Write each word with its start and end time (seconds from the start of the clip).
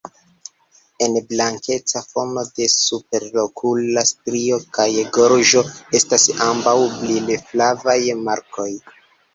En 1.07 1.17
blankeca 1.33 2.01
fono 2.13 2.45
de 2.61 2.67
superokula 2.77 4.05
strio 4.13 4.59
kaj 4.79 4.89
gorĝo 5.19 5.65
estas 6.01 6.29
ambaŭ 6.51 6.79
brilflavaj 6.99 8.01
markoj. 8.27 8.71